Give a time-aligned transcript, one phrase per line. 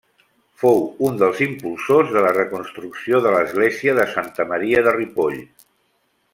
[0.61, 0.79] Fou
[1.09, 5.41] un dels impulsors de la reconstrucció de l'església de Santa Maria de Ripoll.